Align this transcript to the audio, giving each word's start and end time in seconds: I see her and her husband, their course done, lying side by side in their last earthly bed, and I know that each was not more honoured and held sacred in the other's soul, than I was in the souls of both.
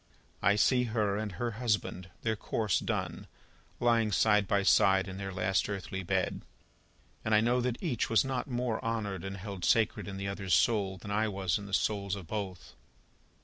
I 0.41 0.55
see 0.55 0.85
her 0.85 1.15
and 1.15 1.33
her 1.33 1.51
husband, 1.61 2.09
their 2.23 2.35
course 2.35 2.79
done, 2.79 3.27
lying 3.79 4.11
side 4.11 4.47
by 4.47 4.63
side 4.63 5.07
in 5.07 5.17
their 5.17 5.31
last 5.31 5.69
earthly 5.69 6.01
bed, 6.01 6.41
and 7.23 7.35
I 7.35 7.39
know 7.39 7.61
that 7.61 7.77
each 7.83 8.09
was 8.09 8.25
not 8.25 8.47
more 8.49 8.83
honoured 8.83 9.23
and 9.23 9.37
held 9.37 9.63
sacred 9.63 10.07
in 10.07 10.17
the 10.17 10.27
other's 10.27 10.55
soul, 10.55 10.97
than 10.97 11.11
I 11.11 11.27
was 11.27 11.59
in 11.59 11.67
the 11.67 11.71
souls 11.75 12.15
of 12.15 12.25
both. 12.25 12.73